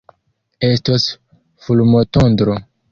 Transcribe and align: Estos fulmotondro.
Estos 0.71 1.21
fulmotondro. 1.57 2.55